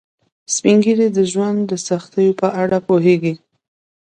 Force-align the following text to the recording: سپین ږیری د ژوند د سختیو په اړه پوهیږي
سپین 0.53 0.77
ږیری 0.83 1.07
د 1.13 1.19
ژوند 1.31 1.59
د 1.65 1.71
سختیو 1.87 2.37
په 2.41 2.47
اړه 2.61 2.77
پوهیږي 2.87 3.33